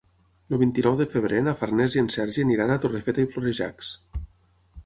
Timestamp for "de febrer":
1.01-1.43